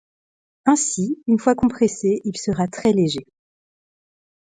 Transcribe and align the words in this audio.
Ainsi, 0.65 1.21
une 1.27 1.37
fois 1.37 1.53
compressé, 1.53 2.21
il 2.25 2.35
sera 2.35 2.67
très 2.67 2.91
léger. 2.91 3.27